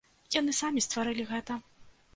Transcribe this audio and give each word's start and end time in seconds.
Яны 0.35 0.55
самі 0.61 0.83
стварылі 0.87 1.31
гэта. 1.35 1.63